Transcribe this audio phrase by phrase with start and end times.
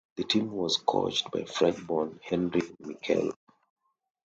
[0.15, 3.31] The team was coached by French-born Henri Michel.